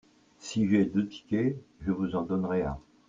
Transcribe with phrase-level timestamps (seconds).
[0.39, 2.79] si j'ai deux tickets, je vous en donnerai un.